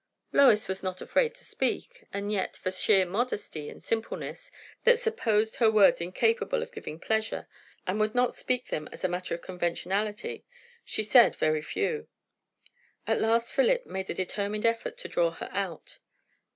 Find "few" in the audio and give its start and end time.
11.61-12.07